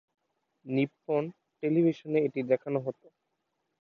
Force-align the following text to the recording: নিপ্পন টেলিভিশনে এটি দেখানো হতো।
নিপ্পন 0.65 1.23
টেলিভিশনে 1.63 2.19
এটি 2.27 2.39
দেখানো 2.51 2.79
হতো। 2.85 3.07